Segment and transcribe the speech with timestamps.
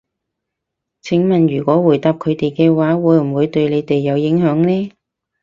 [1.03, 4.91] 請問如果回答佢哋嘅話，會唔會對你哋有影響呢？